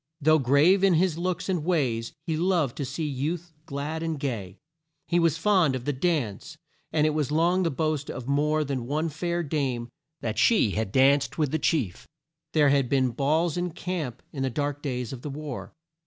[0.19, 4.57] Though grave in his looks and ways, he loved to see youth glad and gay.
[5.07, 6.57] He was fond of the dance,
[6.91, 9.89] and it was long the boast of more than one fair dame
[10.21, 12.07] that she had danced with the chief.
[12.53, 15.71] There had been balls in camp in the dark days of the war.